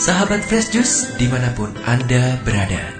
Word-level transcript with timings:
Sahabat 0.00 0.40
Fresh 0.40 0.72
Juice 0.72 1.12
di 1.20 1.28
mana 1.28 1.52
pun 1.52 1.76
Anda 1.84 2.40
berada 2.40 2.96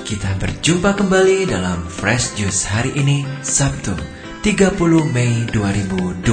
Kita 0.00 0.32
berjumpa 0.40 0.96
kembali 0.96 1.44
dalam 1.44 1.84
Fresh 1.84 2.40
Juice 2.40 2.64
hari 2.64 2.96
ini 2.96 3.20
Sabtu 3.44 3.92
30 4.40 4.72
Mei 5.12 5.44
2020 5.52 6.24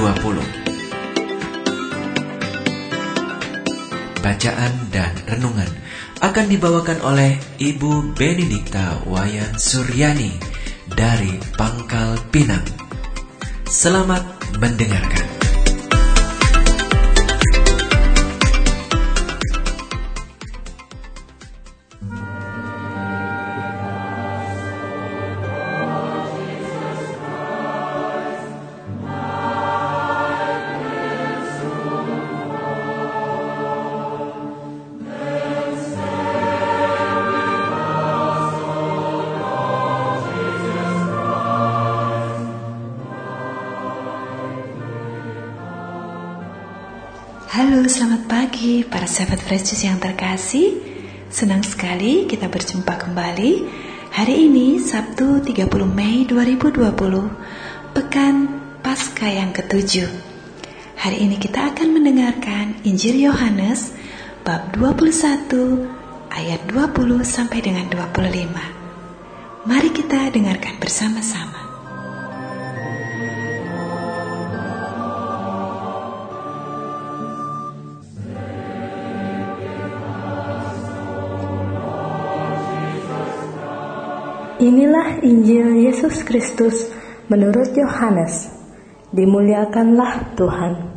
Bacaan 4.24 4.72
dan 4.88 5.12
renungan 5.28 5.68
akan 6.24 6.46
dibawakan 6.48 6.96
oleh 7.04 7.36
Ibu 7.60 8.16
Benedikta 8.16 9.04
Wayan 9.04 9.60
Suryani 9.60 10.32
dari 10.88 11.36
Pangkal 11.60 12.16
Pinang. 12.32 12.64
Selamat 13.68 14.24
mendengarkan. 14.56 15.35
Halo, 47.56 47.88
selamat 47.88 48.28
pagi 48.28 48.84
para 48.84 49.08
sahabat 49.08 49.40
Fresh 49.40 49.72
Juice 49.72 49.88
yang 49.88 49.96
terkasih. 49.96 50.76
Senang 51.32 51.64
sekali 51.64 52.28
kita 52.28 52.52
berjumpa 52.52 53.00
kembali 53.00 53.52
hari 54.12 54.44
ini 54.44 54.76
Sabtu 54.76 55.40
30 55.40 55.64
Mei 55.88 56.28
2020, 56.28 56.84
pekan 57.96 58.34
Pasca 58.84 59.32
yang 59.32 59.56
ketujuh. 59.56 60.04
Hari 61.00 61.16
ini 61.16 61.40
kita 61.40 61.72
akan 61.72 61.96
mendengarkan 61.96 62.76
Injil 62.84 63.24
Yohanes 63.24 63.96
bab 64.44 64.76
21 64.76 66.28
ayat 66.28 66.60
20 66.68 67.24
sampai 67.24 67.64
dengan 67.64 67.88
25. 67.88 69.64
Mari 69.64 69.96
kita 69.96 70.28
dengarkan 70.28 70.76
bersama-sama. 70.76 71.65
Inilah 84.66 85.22
Injil 85.22 85.78
Yesus 85.78 86.26
Kristus 86.26 86.90
menurut 87.30 87.70
Yohanes. 87.78 88.50
Dimuliakanlah 89.14 90.34
Tuhan. 90.34 90.90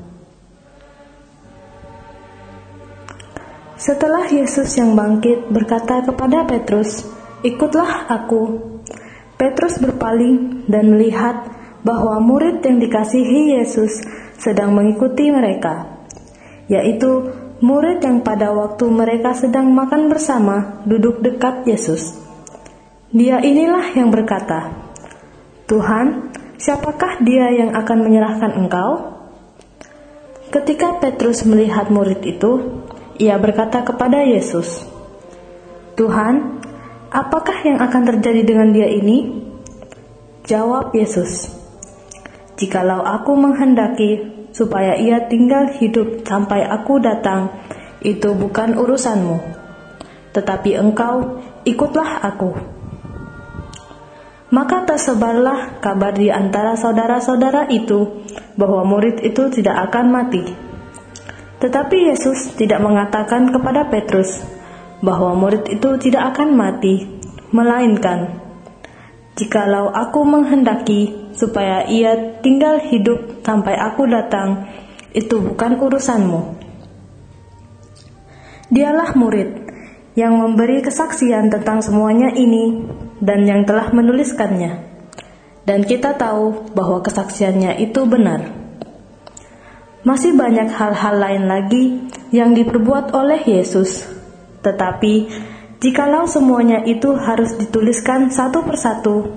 Setelah 3.77 4.25
Yesus 4.25 4.73
yang 4.73 4.97
bangkit 4.97 5.53
berkata 5.53 6.01
kepada 6.01 6.49
Petrus, 6.49 7.05
"Ikutlah 7.45 8.09
aku." 8.09 8.57
Petrus 9.37 9.77
berpaling 9.77 10.65
dan 10.65 10.89
melihat 10.89 11.45
bahwa 11.85 12.17
murid 12.25 12.65
yang 12.65 12.81
dikasihi 12.81 13.53
Yesus 13.61 14.01
sedang 14.41 14.73
mengikuti 14.73 15.29
mereka, 15.29 16.09
yaitu 16.65 17.37
murid 17.61 18.01
yang 18.01 18.25
pada 18.25 18.49
waktu 18.49 18.89
mereka 18.89 19.37
sedang 19.37 19.69
makan 19.77 20.09
bersama 20.09 20.81
duduk 20.89 21.21
dekat 21.21 21.69
Yesus. 21.69 22.28
Dia 23.09 23.41
inilah 23.41 23.89
yang 23.97 24.13
berkata, 24.13 24.69
"Tuhan, 25.65 26.29
siapakah 26.61 27.17
dia 27.25 27.49
yang 27.49 27.73
akan 27.73 28.05
menyerahkan 28.05 28.53
engkau?" 28.53 29.17
Ketika 30.53 31.01
Petrus 31.01 31.41
melihat 31.41 31.89
murid 31.89 32.21
itu, 32.21 32.85
ia 33.17 33.33
berkata 33.41 33.81
kepada 33.81 34.21
Yesus, 34.21 34.85
"Tuhan, 35.97 36.61
apakah 37.09 37.57
yang 37.65 37.81
akan 37.81 38.13
terjadi 38.13 38.45
dengan 38.45 38.69
dia 38.77 38.85
ini?" 38.85 39.41
Jawab 40.45 40.93
Yesus, 40.93 41.49
"Jikalau 42.61 43.01
aku 43.01 43.33
menghendaki 43.33 44.21
supaya 44.53 44.93
ia 44.93 45.25
tinggal 45.25 45.73
hidup 45.81 46.29
sampai 46.29 46.61
aku 46.61 47.01
datang, 47.01 47.57
itu 48.05 48.37
bukan 48.37 48.77
urusanmu. 48.77 49.41
Tetapi 50.29 50.77
engkau 50.77 51.41
ikutlah 51.65 52.21
aku." 52.21 52.78
Maka 54.49 54.81
tersebarlah 54.81 55.77
kabar 55.77 56.17
di 56.17 56.33
antara 56.33 56.73
saudara-saudara 56.73 57.69
itu 57.69 58.25
bahwa 58.57 58.81
murid 58.81 59.21
itu 59.21 59.45
tidak 59.53 59.93
akan 59.93 60.09
mati. 60.09 60.41
Tetapi 61.61 62.09
Yesus 62.09 62.57
tidak 62.57 62.81
mengatakan 62.81 63.53
kepada 63.53 63.85
Petrus 63.93 64.41
bahwa 65.05 65.37
murid 65.37 65.69
itu 65.69 66.01
tidak 66.01 66.33
akan 66.33 66.57
mati, 66.57 67.05
melainkan, 67.53 68.41
"Jikalau 69.37 69.93
aku 69.93 70.25
menghendaki 70.25 71.29
supaya 71.37 71.85
ia 71.85 72.41
tinggal 72.41 72.81
hidup 72.81 73.45
sampai 73.45 73.77
aku 73.77 74.09
datang, 74.09 74.65
itu 75.13 75.37
bukan 75.37 75.77
urusanmu." 75.77 76.41
Dialah 78.73 79.13
murid 79.13 79.68
yang 80.17 80.37
memberi 80.37 80.81
kesaksian 80.81 81.53
tentang 81.53 81.83
semuanya 81.85 82.33
ini 82.33 82.85
dan 83.21 83.45
yang 83.45 83.67
telah 83.67 83.91
menuliskannya. 83.93 84.89
Dan 85.67 85.85
kita 85.85 86.17
tahu 86.17 86.73
bahwa 86.73 87.05
kesaksiannya 87.05 87.77
itu 87.77 88.01
benar. 88.09 88.57
Masih 90.01 90.33
banyak 90.33 90.73
hal-hal 90.73 91.15
lain 91.19 91.43
lagi 91.45 91.83
yang 92.33 92.57
diperbuat 92.57 93.13
oleh 93.13 93.43
Yesus. 93.45 94.01
Tetapi, 94.65 95.29
jikalau 95.77 96.25
semuanya 96.25 96.81
itu 96.87 97.13
harus 97.13 97.53
dituliskan 97.59 98.33
satu 98.33 98.65
persatu, 98.65 99.29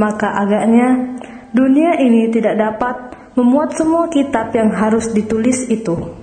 maka 0.00 0.32
agaknya 0.40 1.18
dunia 1.52 2.00
ini 2.00 2.32
tidak 2.32 2.56
dapat 2.56 2.96
memuat 3.38 3.76
semua 3.78 4.10
kitab 4.10 4.50
yang 4.56 4.72
harus 4.74 5.10
ditulis 5.14 5.68
itu. 5.70 6.17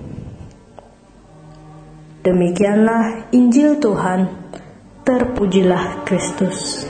Demikianlah 2.26 3.30
Injil 3.30 3.78
Tuhan. 3.78 4.26
Terpujilah 5.06 6.02
Kristus. 6.02 6.82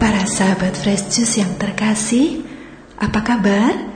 Para 0.00 0.24
sahabat 0.24 0.72
Fresh 0.80 1.12
Juice 1.12 1.44
yang 1.44 1.52
terkasih, 1.60 2.40
apa 2.96 3.20
kabar? 3.20 3.93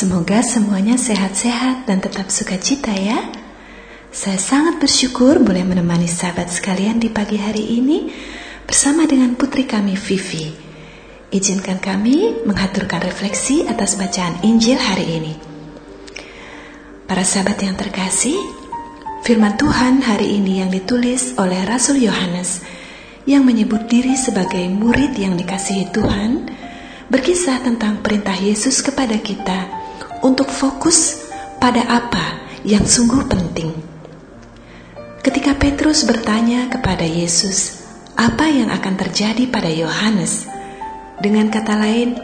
Semoga 0.00 0.40
semuanya 0.40 0.96
sehat-sehat 0.96 1.84
dan 1.84 2.00
tetap 2.00 2.32
sukacita 2.32 2.88
ya. 2.88 3.20
Saya 4.08 4.40
sangat 4.40 4.80
bersyukur 4.80 5.36
boleh 5.44 5.60
menemani 5.60 6.08
sahabat 6.08 6.48
sekalian 6.48 6.96
di 6.96 7.12
pagi 7.12 7.36
hari 7.36 7.76
ini 7.76 8.08
bersama 8.64 9.04
dengan 9.04 9.36
putri 9.36 9.68
kami 9.68 10.00
Vivi. 10.00 10.56
Izinkan 11.28 11.84
kami 11.84 12.32
mengaturkan 12.48 13.04
refleksi 13.04 13.68
atas 13.68 14.00
bacaan 14.00 14.40
Injil 14.40 14.80
hari 14.80 15.20
ini. 15.20 15.36
Para 17.04 17.20
sahabat 17.20 17.60
yang 17.60 17.76
terkasih, 17.76 18.40
firman 19.28 19.60
Tuhan 19.60 20.00
hari 20.00 20.32
ini 20.40 20.64
yang 20.64 20.72
ditulis 20.72 21.36
oleh 21.36 21.60
Rasul 21.68 22.00
Yohanes 22.00 22.64
yang 23.28 23.44
menyebut 23.44 23.84
diri 23.84 24.16
sebagai 24.16 24.64
murid 24.64 25.12
yang 25.20 25.36
dikasihi 25.36 25.92
Tuhan 25.92 26.48
berkisah 27.12 27.60
tentang 27.60 28.00
perintah 28.00 28.40
Yesus 28.40 28.80
kepada 28.80 29.20
kita 29.20 29.79
untuk 30.20 30.48
fokus 30.48 31.28
pada 31.60 31.84
apa 31.84 32.40
yang 32.64 32.84
sungguh 32.84 33.24
penting. 33.28 33.72
Ketika 35.20 35.52
Petrus 35.56 36.08
bertanya 36.08 36.72
kepada 36.72 37.04
Yesus, 37.04 37.84
apa 38.16 38.48
yang 38.48 38.72
akan 38.72 38.94
terjadi 38.96 39.48
pada 39.48 39.68
Yohanes? 39.68 40.48
Dengan 41.20 41.52
kata 41.52 41.76
lain, 41.76 42.16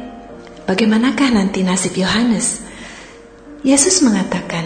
bagaimanakah 0.64 1.28
nanti 1.36 1.60
nasib 1.60 1.92
Yohanes? 2.00 2.64
Yesus 3.60 4.00
mengatakan, 4.00 4.64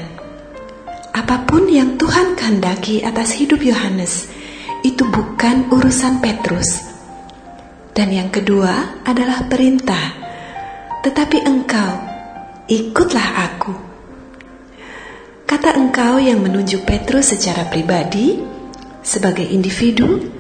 apa 1.11 1.43
pun 1.43 1.67
yang 1.67 1.99
Tuhan 1.99 2.39
kehendaki 2.39 3.03
atas 3.03 3.35
hidup 3.35 3.59
Yohanes, 3.67 4.31
itu 4.87 5.03
bukan 5.11 5.67
urusan 5.75 6.23
Petrus. 6.23 6.87
Dan 7.91 8.15
yang 8.15 8.31
kedua 8.31 9.03
adalah 9.03 9.51
perintah, 9.51 10.15
tetapi 11.03 11.43
engkau 11.43 12.10
ikutlah 12.71 13.29
aku. 13.51 13.75
Kata 15.43 15.75
engkau 15.75 16.23
yang 16.23 16.39
menunjuk 16.39 16.87
Petrus 16.87 17.35
secara 17.35 17.67
pribadi, 17.67 18.39
sebagai 19.03 19.43
individu, 19.43 20.31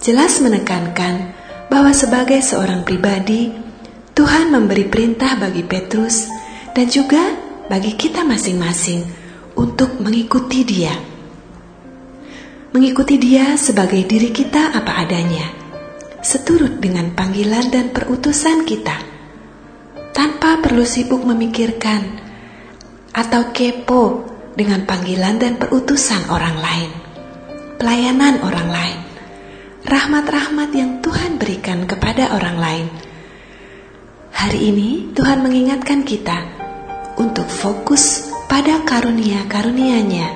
jelas 0.00 0.40
menekankan 0.40 1.36
bahwa 1.68 1.92
sebagai 1.92 2.40
seorang 2.40 2.80
pribadi, 2.80 3.52
Tuhan 4.16 4.48
memberi 4.48 4.88
perintah 4.88 5.36
bagi 5.36 5.60
Petrus 5.60 6.32
dan 6.72 6.88
juga 6.88 7.20
bagi 7.68 7.92
kita 7.92 8.24
masing-masing 8.24 9.04
untuk 9.60 10.00
mengikuti 10.00 10.64
Dia. 10.64 10.96
Mengikuti 12.72 13.20
Dia 13.20 13.60
sebagai 13.60 14.00
diri 14.08 14.32
kita 14.32 14.72
apa 14.72 15.04
adanya, 15.04 15.52
seturut 16.24 16.80
dengan 16.80 17.12
panggilan 17.12 17.68
dan 17.68 17.92
perutusan 17.92 18.64
kita, 18.64 19.15
tanpa 20.26 20.58
perlu 20.58 20.82
sibuk 20.82 21.22
memikirkan 21.22 22.18
atau 23.14 23.54
kepo 23.54 24.26
dengan 24.58 24.82
panggilan 24.82 25.38
dan 25.38 25.54
perutusan 25.54 26.26
orang 26.34 26.58
lain, 26.58 26.90
pelayanan 27.78 28.42
orang 28.42 28.66
lain, 28.66 28.98
rahmat-rahmat 29.86 30.74
yang 30.74 30.98
Tuhan 30.98 31.38
berikan 31.38 31.86
kepada 31.86 32.34
orang 32.34 32.58
lain. 32.58 32.86
Hari 34.34 34.58
ini 34.66 35.14
Tuhan 35.14 35.46
mengingatkan 35.46 36.02
kita 36.02 36.42
untuk 37.22 37.46
fokus 37.46 38.26
pada 38.50 38.82
karunia-karunianya 38.82 40.26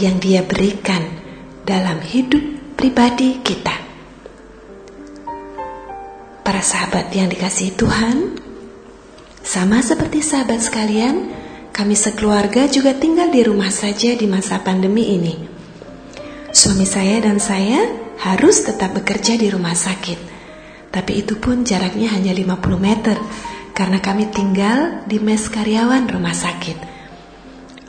yang 0.00 0.16
Dia 0.16 0.48
berikan 0.48 1.12
dalam 1.68 2.00
hidup 2.00 2.72
pribadi 2.72 3.44
kita. 3.44 3.84
Para 6.40 6.64
sahabat 6.64 7.12
yang 7.12 7.28
dikasihi 7.28 7.76
Tuhan, 7.76 8.45
sama 9.46 9.78
seperti 9.78 10.26
sahabat 10.26 10.58
sekalian, 10.58 11.30
kami 11.70 11.94
sekeluarga 11.94 12.66
juga 12.66 12.98
tinggal 12.98 13.30
di 13.30 13.46
rumah 13.46 13.70
saja 13.70 14.18
di 14.18 14.26
masa 14.26 14.58
pandemi 14.58 15.14
ini. 15.14 15.38
Suami 16.50 16.82
saya 16.82 17.22
dan 17.22 17.38
saya 17.38 17.86
harus 18.26 18.66
tetap 18.66 18.98
bekerja 18.98 19.38
di 19.38 19.46
rumah 19.46 19.78
sakit. 19.78 20.34
Tapi 20.90 21.22
itu 21.22 21.38
pun 21.38 21.62
jaraknya 21.62 22.10
hanya 22.18 22.34
50 22.34 22.58
meter 22.74 23.14
karena 23.70 24.02
kami 24.02 24.34
tinggal 24.34 25.06
di 25.06 25.22
mes 25.22 25.46
karyawan 25.46 26.10
rumah 26.10 26.34
sakit. 26.34 26.98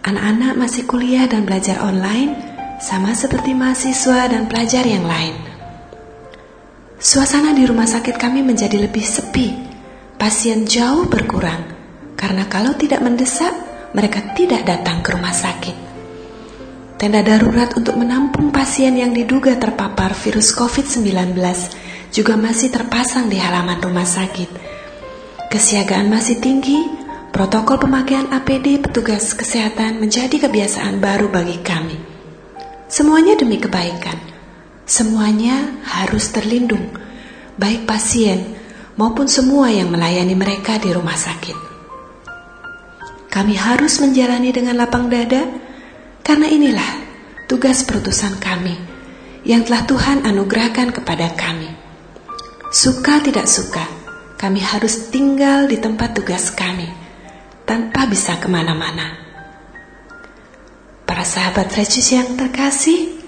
Anak-anak 0.06 0.62
masih 0.62 0.86
kuliah 0.86 1.25
dan 1.25 1.42
belajar 1.42 1.81
online 1.81 2.38
sama 2.77 3.18
seperti 3.18 3.57
mahasiswa 3.57 4.30
dan 4.30 4.45
pelajar 4.45 4.86
yang 4.86 5.09
lain. 5.09 5.33
Suasana 7.01 7.57
di 7.57 7.65
rumah 7.65 7.89
sakit 7.89 8.13
kami 8.21 8.45
menjadi 8.45 8.77
lebih 8.77 9.01
sepi. 9.01 9.67
Pasien 10.18 10.66
jauh 10.66 11.06
berkurang 11.06 11.62
karena 12.18 12.50
kalau 12.50 12.74
tidak 12.74 13.06
mendesak 13.06 13.54
mereka 13.94 14.34
tidak 14.34 14.66
datang 14.66 15.06
ke 15.06 15.14
rumah 15.14 15.30
sakit. 15.30 15.78
Tenda 16.98 17.22
darurat 17.22 17.78
untuk 17.78 17.94
menampung 18.02 18.50
pasien 18.50 18.98
yang 18.98 19.14
diduga 19.14 19.54
terpapar 19.62 20.18
virus 20.18 20.58
COVID-19 20.58 21.38
juga 22.10 22.34
masih 22.34 22.74
terpasang 22.74 23.30
di 23.30 23.38
halaman 23.38 23.78
rumah 23.78 24.10
sakit. 24.10 24.50
Kesiagaan 25.54 26.10
masih 26.10 26.42
tinggi, 26.42 26.81
protokol 27.30 27.78
pemakaian 27.78 28.34
APD 28.34 28.81
petugas 28.81 29.38
kesehatan 29.38 30.02
menjadi 30.02 30.50
kebiasaan 30.50 30.98
baru 30.98 31.30
bagi 31.30 31.62
kami. 31.62 31.94
Semuanya 32.90 33.38
demi 33.38 33.62
kebaikan. 33.62 34.18
Semuanya 34.90 35.78
harus 35.86 36.34
terlindung, 36.34 36.90
baik 37.62 37.86
pasien 37.86 38.56
maupun 38.97 39.29
semua 39.29 39.69
yang 39.69 39.94
melayani 39.94 40.33
mereka 40.33 40.81
di 40.81 40.89
rumah 40.91 41.15
sakit. 41.15 41.55
Kami 43.29 43.53
harus 43.53 44.01
menjalani 44.01 44.49
dengan 44.49 44.81
lapang 44.81 45.07
dada 45.07 45.45
karena 46.25 46.49
inilah 46.49 46.91
tugas 47.45 47.85
perutusan 47.85 48.41
kami 48.41 48.73
yang 49.45 49.61
telah 49.63 49.85
Tuhan 49.85 50.25
anugerahkan 50.25 50.89
kepada 50.91 51.38
kami. 51.38 51.69
Suka 52.73 53.23
tidak 53.23 53.47
suka, 53.47 53.85
kami 54.35 54.59
harus 54.59 55.07
tinggal 55.13 55.69
di 55.69 55.79
tempat 55.79 56.17
tugas 56.17 56.51
kami 56.51 56.89
tanpa 57.63 58.09
bisa 58.09 58.41
ke 58.41 58.49
mana-mana. 58.51 59.23
Para 61.07 61.23
sahabat 61.23 61.71
Fresh 61.71 62.11
yang 62.11 62.35
terkasih, 62.35 63.23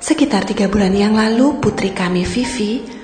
sekitar 0.00 0.48
tiga 0.48 0.70
bulan 0.72 0.96
yang 0.96 1.12
lalu 1.12 1.60
putri 1.60 1.92
kami 1.92 2.24
Vivi 2.24 2.95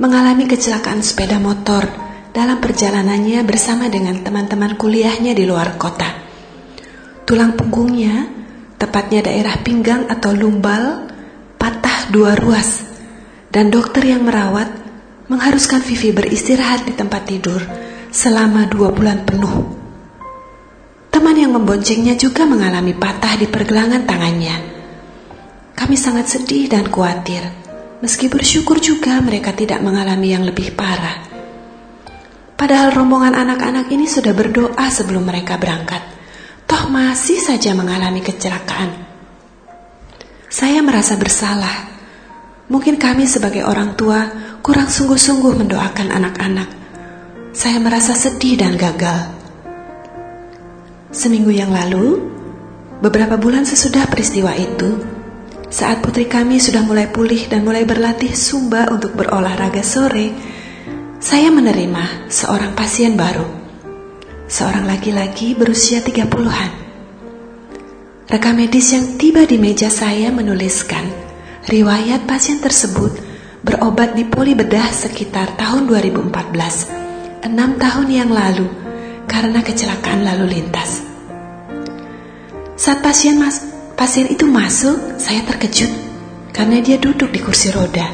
mengalami 0.00 0.48
kecelakaan 0.48 1.04
sepeda 1.04 1.36
motor 1.36 1.84
dalam 2.32 2.56
perjalanannya 2.56 3.44
bersama 3.44 3.92
dengan 3.92 4.24
teman-teman 4.24 4.80
kuliahnya 4.80 5.36
di 5.36 5.44
luar 5.44 5.76
kota. 5.76 6.08
Tulang 7.28 7.52
punggungnya, 7.52 8.32
tepatnya 8.80 9.28
daerah 9.28 9.60
pinggang 9.60 10.08
atau 10.08 10.32
lumbal, 10.32 11.04
patah 11.60 12.08
dua 12.08 12.32
ruas, 12.32 12.80
dan 13.52 13.68
dokter 13.68 14.08
yang 14.08 14.24
merawat 14.24 14.72
mengharuskan 15.28 15.84
Vivi 15.84 16.16
beristirahat 16.16 16.88
di 16.88 16.96
tempat 16.96 17.28
tidur 17.28 17.60
selama 18.08 18.72
dua 18.72 18.96
bulan 18.96 19.28
penuh. 19.28 19.76
Teman 21.12 21.36
yang 21.36 21.52
memboncengnya 21.52 22.16
juga 22.16 22.48
mengalami 22.48 22.96
patah 22.96 23.36
di 23.36 23.44
pergelangan 23.44 24.08
tangannya. 24.08 24.56
Kami 25.76 25.94
sangat 25.94 26.32
sedih 26.32 26.72
dan 26.72 26.88
khawatir, 26.88 27.59
meski 28.00 28.32
bersyukur 28.32 28.80
juga 28.80 29.20
mereka 29.20 29.52
tidak 29.52 29.84
mengalami 29.84 30.32
yang 30.32 30.44
lebih 30.44 30.72
parah. 30.72 31.30
Padahal 32.56 32.92
rombongan 32.92 33.32
anak-anak 33.32 33.88
ini 33.88 34.04
sudah 34.04 34.36
berdoa 34.36 34.86
sebelum 34.92 35.24
mereka 35.24 35.56
berangkat. 35.56 36.04
Toh 36.68 36.92
masih 36.92 37.40
saja 37.40 37.72
mengalami 37.72 38.20
kecelakaan. 38.20 38.92
Saya 40.50 40.84
merasa 40.84 41.16
bersalah. 41.16 41.88
Mungkin 42.68 43.00
kami 43.00 43.24
sebagai 43.24 43.64
orang 43.64 43.96
tua 43.96 44.28
kurang 44.60 44.92
sungguh-sungguh 44.92 45.56
mendoakan 45.56 46.08
anak-anak. 46.12 46.68
Saya 47.56 47.80
merasa 47.82 48.14
sedih 48.14 48.60
dan 48.60 48.76
gagal. 48.76 49.34
Seminggu 51.10 51.50
yang 51.50 51.74
lalu, 51.74 52.22
beberapa 53.02 53.34
bulan 53.34 53.66
sesudah 53.66 54.06
peristiwa 54.06 54.54
itu, 54.54 55.09
saat 55.70 56.02
putri 56.02 56.26
kami 56.26 56.58
sudah 56.58 56.82
mulai 56.82 57.06
pulih 57.06 57.46
dan 57.46 57.62
mulai 57.62 57.86
berlatih 57.86 58.34
sumba 58.34 58.90
untuk 58.90 59.14
berolahraga 59.14 59.86
sore, 59.86 60.34
saya 61.22 61.46
menerima 61.54 62.26
seorang 62.26 62.74
pasien 62.74 63.14
baru, 63.14 63.46
seorang 64.50 64.90
laki-laki 64.90 65.54
berusia 65.54 66.02
30-an. 66.02 66.70
Rekam 68.26 68.58
medis 68.58 68.90
yang 68.90 69.14
tiba 69.14 69.46
di 69.46 69.62
meja 69.62 69.86
saya 69.86 70.34
menuliskan 70.34 71.06
riwayat 71.70 72.26
pasien 72.26 72.58
tersebut 72.58 73.22
berobat 73.62 74.18
di 74.18 74.26
poli 74.26 74.58
bedah 74.58 74.90
sekitar 74.90 75.54
tahun 75.54 75.86
2014, 75.86 77.46
enam 77.46 77.78
tahun 77.78 78.08
yang 78.10 78.30
lalu 78.34 78.66
karena 79.30 79.62
kecelakaan 79.62 80.26
lalu 80.26 80.58
lintas. 80.58 81.06
Saat 82.74 83.06
pasien 83.06 83.38
mas 83.38 83.69
pasien 84.00 84.32
itu 84.32 84.48
masuk, 84.48 85.20
saya 85.20 85.44
terkejut 85.44 85.92
karena 86.56 86.80
dia 86.80 86.96
duduk 86.96 87.28
di 87.28 87.36
kursi 87.36 87.68
roda. 87.68 88.08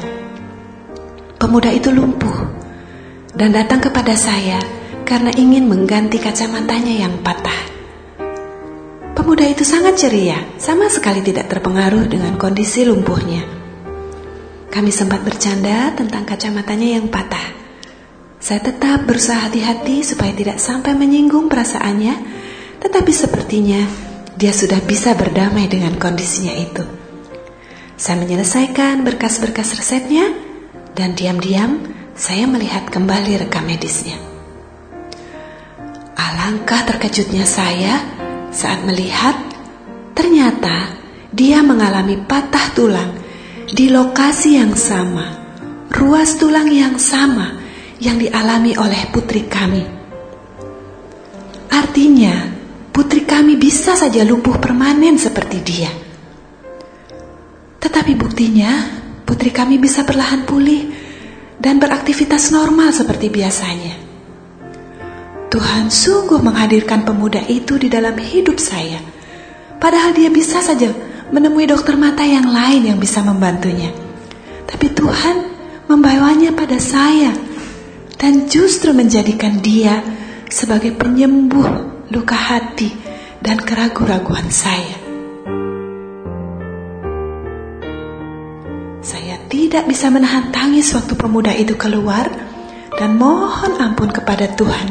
Pemuda 1.39 1.71
itu 1.71 1.95
lumpuh 1.95 2.43
dan 3.31 3.55
datang 3.55 3.79
kepada 3.79 4.11
saya 4.19 4.59
karena 5.07 5.31
ingin 5.31 5.63
mengganti 5.63 6.19
kacamatanya 6.19 7.07
yang 7.07 7.23
patah. 7.23 7.61
Pemuda 9.15 9.47
itu 9.47 9.63
sangat 9.63 9.95
ceria, 9.95 10.35
sama 10.59 10.91
sekali 10.91 11.23
tidak 11.23 11.47
terpengaruh 11.47 12.03
dengan 12.11 12.35
kondisi 12.35 12.83
lumpuhnya. 12.83 13.47
Kami 14.67 14.91
sempat 14.91 15.23
bercanda 15.23 15.95
tentang 15.95 16.27
kacamatanya 16.27 16.99
yang 16.99 17.07
patah. 17.07 17.55
Saya 18.43 18.59
tetap 18.59 19.07
berusaha 19.07 19.39
hati-hati 19.39 20.03
supaya 20.03 20.35
tidak 20.35 20.59
sampai 20.59 20.99
menyinggung 20.99 21.47
perasaannya, 21.47 22.15
tetapi 22.83 23.11
sepertinya 23.15 24.06
dia 24.37 24.53
sudah 24.53 24.77
bisa 24.85 25.17
berdamai 25.17 25.65
dengan 25.65 25.97
kondisinya 25.97 26.53
itu. 26.53 26.85
Saya 27.97 28.21
menyelesaikan 28.21 29.01
berkas-berkas 29.01 29.73
resepnya 29.73 30.29
dan 30.93 31.17
diam-diam 31.17 31.81
saya 32.13 32.45
melihat 32.45 32.85
kembali 32.93 33.41
rekam 33.41 33.65
medisnya. 33.65 34.21
Alangkah 36.13 36.85
terkejutnya 36.85 37.49
saya 37.49 37.97
saat 38.53 38.85
melihat 38.85 39.33
ternyata 40.13 40.93
dia 41.33 41.65
mengalami 41.65 42.21
patah 42.21 42.73
tulang 42.77 43.17
di 43.73 43.89
lokasi 43.89 44.61
yang 44.61 44.77
sama, 44.77 45.33
ruas 45.89 46.37
tulang 46.37 46.69
yang 46.69 47.01
sama 47.01 47.57
yang 47.97 48.21
dialami 48.21 48.77
oleh 48.77 49.09
putri 49.09 49.49
kami. 49.49 49.81
Artinya, 51.73 52.56
putri 52.97 53.29
kami 53.29 53.61
bisa 53.61 53.93
saja 53.93 54.25
lumpuh 54.25 54.57
permanen 54.57 55.21
seperti 55.21 55.57
dia. 55.61 55.91
Tetapi 57.77 58.17
buktinya, 58.17 58.73
putri 59.21 59.53
kami 59.53 59.77
bisa 59.77 60.01
perlahan 60.01 60.49
pulih 60.49 60.89
dan 61.61 61.77
beraktivitas 61.77 62.49
normal 62.49 62.89
seperti 62.89 63.29
biasanya. 63.29 64.09
Tuhan 65.53 65.93
sungguh 65.93 66.41
menghadirkan 66.41 67.05
pemuda 67.05 67.45
itu 67.45 67.77
di 67.77 67.85
dalam 67.85 68.17
hidup 68.17 68.57
saya, 68.57 68.97
Padahal 69.77 70.17
dia 70.17 70.33
bisa 70.33 70.57
saja 70.57 70.89
menemui 71.29 71.69
dokter 71.69 71.93
mata 71.93 72.25
yang 72.25 72.49
lain 72.49 72.89
yang 72.89 72.97
bisa 72.97 73.21
membantunya. 73.21 73.93
Tapi 74.65 74.89
Tuhan 74.89 75.37
membawanya 75.85 76.51
pada 76.57 76.81
saya 76.81 77.31
dan 78.17 78.49
justru 78.49 78.91
menjadikan 78.97 79.61
dia 79.61 80.01
sebagai 80.49 80.97
penyembuh 80.97 81.96
luka 82.07 82.35
hati 82.39 82.87
dan 83.43 83.59
keraguan-raguan 83.59 84.47
saya. 84.47 84.95
Saya 89.03 89.35
tidak 89.51 89.87
bisa 89.87 90.07
menahan 90.11 90.51
tangis 90.51 90.91
waktu 90.95 91.15
pemuda 91.19 91.51
itu 91.55 91.75
keluar 91.75 92.27
dan 92.95 93.19
mohon 93.19 93.75
ampun 93.79 94.11
kepada 94.11 94.51
Tuhan 94.55 94.87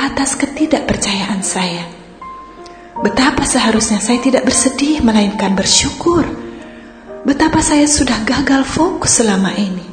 atas 0.00 0.36
ketidakpercayaan 0.40 1.40
saya. 1.44 1.84
Betapa 2.96 3.44
seharusnya 3.44 4.00
saya 4.00 4.24
tidak 4.24 4.48
bersedih 4.48 5.04
melainkan 5.04 5.52
bersyukur. 5.52 6.24
Betapa 7.28 7.60
saya 7.60 7.84
sudah 7.84 8.24
gagal 8.24 8.64
fokus 8.64 9.20
selama 9.20 9.52
ini. 9.52 9.84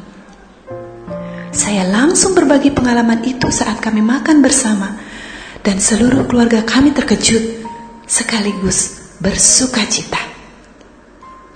Saya 1.52 1.84
langsung 1.86 2.32
berbagi 2.32 2.72
pengalaman 2.72 3.22
itu 3.28 3.52
saat 3.52 3.84
kami 3.84 4.00
makan 4.00 4.40
bersama 4.40 5.03
dan 5.64 5.80
seluruh 5.80 6.28
keluarga 6.28 6.62
kami 6.68 6.92
terkejut 6.92 7.66
sekaligus 8.06 9.02
bersuka 9.24 9.88
cita. 9.88 10.20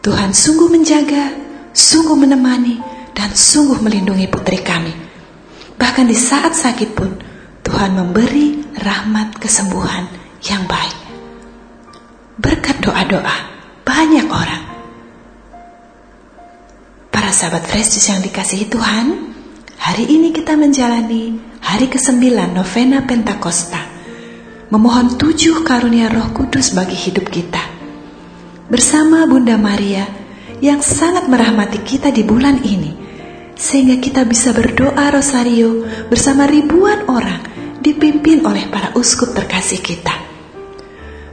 Tuhan 0.02 0.32
sungguh 0.32 0.72
menjaga, 0.72 1.36
sungguh 1.76 2.16
menemani, 2.16 2.80
dan 3.12 3.36
sungguh 3.36 3.84
melindungi 3.84 4.32
putri 4.32 4.64
kami. 4.64 4.96
Bahkan 5.76 6.06
di 6.08 6.16
saat 6.16 6.56
sakit 6.56 6.90
pun, 6.96 7.12
Tuhan 7.68 7.92
memberi 7.92 8.64
rahmat 8.80 9.36
kesembuhan 9.36 10.08
yang 10.48 10.64
baik 10.64 11.08
berkat 12.38 12.80
doa-doa 12.80 13.38
banyak 13.82 14.28
orang. 14.30 14.64
Para 17.10 17.34
sahabat 17.34 17.66
Fresh 17.66 17.98
yang 18.08 18.22
dikasihi 18.22 18.70
Tuhan, 18.70 19.34
hari 19.82 20.06
ini 20.06 20.30
kita 20.30 20.54
menjalani 20.54 21.42
hari 21.66 21.90
ke-9 21.90 22.30
novena 22.54 23.04
Pentakosta, 23.10 23.87
memohon 24.68 25.16
tujuh 25.16 25.64
karunia 25.64 26.12
roh 26.12 26.36
kudus 26.36 26.76
bagi 26.76 26.96
hidup 26.96 27.32
kita. 27.32 27.64
Bersama 28.68 29.24
Bunda 29.24 29.56
Maria 29.56 30.04
yang 30.60 30.84
sangat 30.84 31.32
merahmati 31.32 31.80
kita 31.88 32.12
di 32.12 32.28
bulan 32.28 32.60
ini, 32.68 32.92
sehingga 33.56 33.96
kita 34.04 34.28
bisa 34.28 34.52
berdoa 34.52 35.08
rosario 35.08 35.88
bersama 36.12 36.44
ribuan 36.44 37.08
orang 37.08 37.48
dipimpin 37.80 38.44
oleh 38.44 38.68
para 38.68 38.92
uskup 39.00 39.32
terkasih 39.32 39.80
kita. 39.80 40.12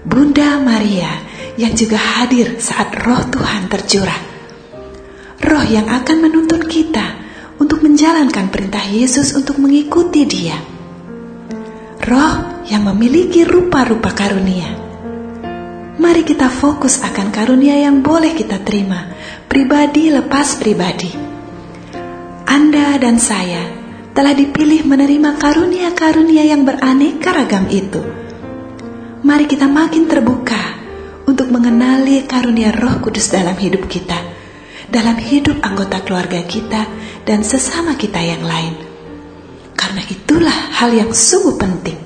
Bunda 0.07 0.63
Maria 0.63 1.11
yang 1.59 1.75
juga 1.75 1.99
hadir 1.99 2.63
saat 2.63 2.95
roh 3.03 3.27
Tuhan 3.35 3.67
tercurah. 3.67 4.21
Roh 5.43 5.65
yang 5.67 5.91
akan 5.91 6.17
menuntun 6.23 6.71
kita 6.71 7.19
untuk 7.59 7.83
menjalankan 7.83 8.47
perintah 8.47 8.87
Yesus 8.87 9.35
untuk 9.35 9.59
mengikuti 9.59 10.23
dia. 10.23 10.74
Roh 12.05 12.65
yang 12.69 12.85
memiliki 12.85 13.49
rupa-rupa 13.49 14.13
karunia. 14.13 14.77
Mari 15.97 16.23
kita 16.29 16.53
fokus 16.53 17.01
akan 17.01 17.33
karunia 17.33 17.81
yang 17.81 18.05
boleh 18.05 18.37
kita 18.37 18.61
terima, 18.61 19.09
pribadi 19.49 20.13
lepas 20.13 20.61
pribadi. 20.61 21.09
Anda 22.45 23.01
dan 23.01 23.17
saya 23.17 23.65
telah 24.13 24.37
dipilih 24.37 24.85
menerima 24.85 25.41
karunia-karunia 25.41 26.45
yang 26.45 26.69
beraneka 26.69 27.33
ragam 27.33 27.67
itu 27.73 28.25
mari 29.25 29.49
kita 29.49 29.65
makin 29.65 30.05
terbuka 30.05 30.61
untuk 31.25 31.49
mengenali 31.49 32.29
karunia 32.29 32.77
Roh 32.77 33.01
Kudus 33.01 33.33
dalam 33.33 33.57
hidup 33.57 33.89
kita, 33.89 34.21
dalam 34.93 35.17
hidup 35.17 35.65
anggota 35.65 36.05
keluarga 36.05 36.45
kita, 36.45 36.85
dan 37.25 37.41
sesama 37.41 37.97
kita 37.97 38.21
yang 38.21 38.45
lain. 38.45 38.94
Karena 39.85 40.01
itulah 40.09 40.59
hal 40.81 40.97
yang 40.97 41.13
sungguh 41.13 41.61
penting. 41.61 42.01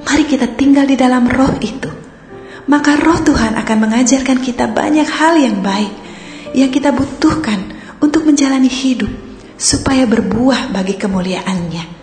Mari 0.00 0.24
kita 0.24 0.48
tinggal 0.56 0.88
di 0.88 0.96
dalam 0.96 1.28
Roh 1.28 1.60
itu, 1.60 1.92
maka 2.72 2.96
Roh 2.96 3.20
Tuhan 3.20 3.52
akan 3.52 3.76
mengajarkan 3.84 4.40
kita 4.40 4.72
banyak 4.72 5.04
hal 5.04 5.36
yang 5.36 5.60
baik 5.60 5.92
yang 6.56 6.72
kita 6.72 6.88
butuhkan 6.88 7.76
untuk 8.00 8.24
menjalani 8.24 8.72
hidup 8.72 9.12
supaya 9.60 10.08
berbuah 10.08 10.72
bagi 10.72 10.96
kemuliaannya. 10.96 12.00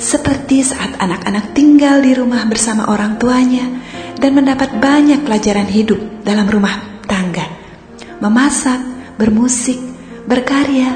Seperti 0.00 0.64
saat 0.64 0.96
anak-anak 0.96 1.52
tinggal 1.52 2.00
di 2.00 2.16
rumah 2.16 2.48
bersama 2.48 2.88
orang 2.88 3.20
tuanya 3.20 3.68
dan 4.16 4.32
mendapat 4.32 4.80
banyak 4.80 5.28
pelajaran 5.28 5.68
hidup 5.68 6.24
dalam 6.24 6.48
rumah 6.48 7.04
tangga. 7.04 7.52
Memasak, 8.24 8.80
bermusik, 9.20 9.76
berkarya, 10.24 10.88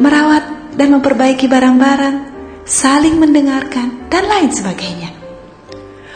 merawat 0.00 0.53
dan 0.74 0.88
memperbaiki 0.94 1.46
barang-barang, 1.46 2.16
saling 2.66 3.16
mendengarkan, 3.18 4.10
dan 4.10 4.26
lain 4.26 4.50
sebagainya. 4.50 5.10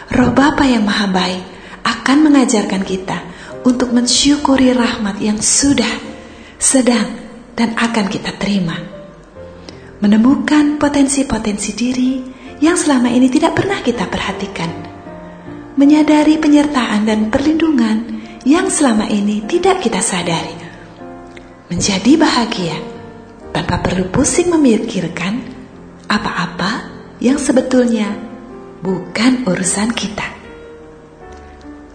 Roh 0.08 0.32
Bapa 0.34 0.66
yang 0.66 0.82
Maha 0.82 1.06
Baik 1.10 1.44
akan 1.86 2.18
mengajarkan 2.26 2.82
kita 2.82 3.18
untuk 3.62 3.94
mensyukuri 3.94 4.74
rahmat 4.74 5.18
yang 5.22 5.38
sudah, 5.38 5.90
sedang, 6.58 7.06
dan 7.54 7.74
akan 7.74 8.06
kita 8.10 8.34
terima. 8.38 8.78
Menemukan 9.98 10.78
potensi-potensi 10.78 11.74
diri 11.74 12.22
yang 12.62 12.78
selama 12.78 13.10
ini 13.10 13.26
tidak 13.30 13.58
pernah 13.58 13.78
kita 13.82 14.06
perhatikan, 14.06 14.70
menyadari 15.74 16.38
penyertaan 16.38 17.06
dan 17.06 17.30
perlindungan 17.30 18.18
yang 18.46 18.70
selama 18.70 19.10
ini 19.10 19.42
tidak 19.46 19.82
kita 19.82 19.98
sadari, 19.98 20.54
menjadi 21.66 22.12
bahagia 22.14 22.97
tanpa 23.58 23.82
perlu 23.82 24.06
pusing 24.14 24.54
memikirkan 24.54 25.42
apa-apa 26.06 26.86
yang 27.18 27.42
sebetulnya 27.42 28.14
bukan 28.86 29.42
urusan 29.50 29.90
kita. 29.98 30.22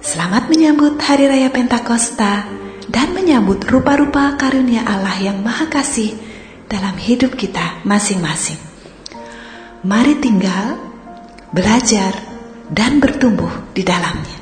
Selamat 0.03 0.51
menyambut 0.51 0.99
Hari 0.99 1.31
Raya 1.31 1.47
Pentakosta 1.47 2.43
dan 2.91 3.15
menyambut 3.15 3.63
rupa-rupa 3.63 4.35
karunia 4.35 4.83
Allah 4.83 5.15
yang 5.23 5.39
Maha 5.39 5.71
Kasih 5.71 6.11
dalam 6.67 6.99
hidup 6.99 7.39
kita 7.39 7.79
masing-masing. 7.87 8.59
Mari 9.87 10.19
tinggal, 10.19 10.75
belajar, 11.55 12.11
dan 12.67 12.99
bertumbuh 12.99 13.71
di 13.71 13.87
dalamnya. 13.87 14.39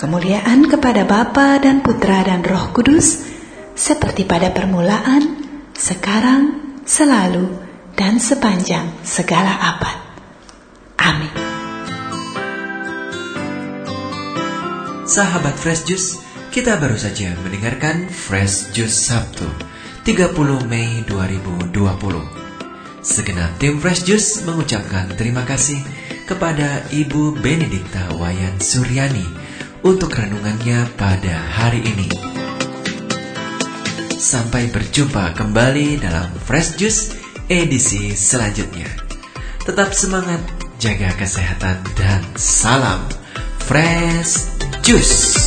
Kemuliaan 0.00 0.64
kepada 0.72 1.04
Bapa 1.04 1.60
dan 1.60 1.84
Putra 1.84 2.24
dan 2.24 2.40
Roh 2.48 2.72
Kudus, 2.72 3.28
seperti 3.76 4.24
pada 4.24 4.48
permulaan, 4.48 5.39
sekarang, 5.80 6.76
selalu, 6.84 7.48
dan 7.96 8.20
sepanjang 8.20 8.92
segala 9.00 9.48
abad. 9.48 9.96
Amin. 11.00 11.32
Sahabat 15.08 15.56
Fresh 15.56 15.88
Juice, 15.88 16.20
kita 16.52 16.76
baru 16.76 17.00
saja 17.00 17.32
mendengarkan 17.40 18.12
Fresh 18.12 18.76
Juice 18.76 19.08
Sabtu 19.08 19.48
30 20.04 20.36
Mei 20.68 21.00
2020. 21.08 21.72
Segenap 23.00 23.56
tim 23.56 23.80
Fresh 23.80 24.04
Juice 24.04 24.44
mengucapkan 24.44 25.08
terima 25.16 25.48
kasih 25.48 25.80
kepada 26.28 26.84
Ibu 26.92 27.40
Benedikta 27.40 28.12
Wayan 28.20 28.60
Suryani 28.60 29.24
untuk 29.80 30.12
renungannya 30.12 30.84
pada 31.00 31.40
hari 31.56 31.80
ini. 31.80 32.39
Sampai 34.20 34.68
berjumpa 34.68 35.32
kembali 35.32 35.96
dalam 35.96 36.28
Fresh 36.44 36.76
Juice 36.76 37.16
edisi 37.48 38.12
selanjutnya. 38.12 38.92
Tetap 39.64 39.96
semangat, 39.96 40.44
jaga 40.76 41.08
kesehatan, 41.16 41.80
dan 41.96 42.20
salam 42.36 43.00
Fresh 43.64 44.60
Juice. 44.84 45.39